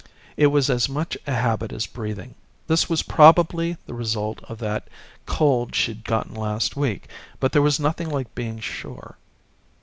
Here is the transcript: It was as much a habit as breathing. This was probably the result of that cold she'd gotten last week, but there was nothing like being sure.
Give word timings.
It 0.35 0.47
was 0.47 0.67
as 0.67 0.89
much 0.89 1.15
a 1.27 1.31
habit 1.31 1.71
as 1.71 1.85
breathing. 1.85 2.33
This 2.65 2.89
was 2.89 3.03
probably 3.03 3.77
the 3.85 3.93
result 3.93 4.39
of 4.45 4.57
that 4.57 4.87
cold 5.27 5.75
she'd 5.75 6.05
gotten 6.05 6.33
last 6.33 6.75
week, 6.75 7.07
but 7.39 7.51
there 7.51 7.61
was 7.61 7.79
nothing 7.79 8.09
like 8.09 8.33
being 8.33 8.59
sure. 8.59 9.19